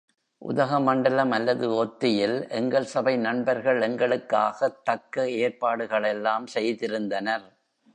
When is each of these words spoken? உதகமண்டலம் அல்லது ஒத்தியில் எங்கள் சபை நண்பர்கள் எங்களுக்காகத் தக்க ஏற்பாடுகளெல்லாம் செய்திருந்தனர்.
உதகமண்டலம் 0.41 1.31
அல்லது 1.31 1.85
ஒத்தியில் 1.85 2.49
எங்கள் 2.49 2.85
சபை 2.85 3.17
நண்பர்கள் 3.17 3.79
எங்களுக்காகத் 3.79 4.81
தக்க 4.83 5.25
ஏற்பாடுகளெல்லாம் 5.25 6.45
செய்திருந்தனர். 6.53 7.45